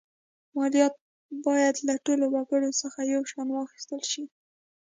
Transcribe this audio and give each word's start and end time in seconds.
مالیات 0.55 0.93
باید 1.45 1.75
له 1.87 1.95
ټولو 2.05 2.25
وګړو 2.33 2.71
څخه 2.81 2.99
یو 3.13 3.21
شان 3.31 3.47
واخیستل 3.51 4.01
شي. 4.11 4.23